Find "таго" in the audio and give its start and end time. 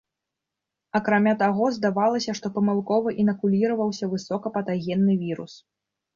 1.43-1.65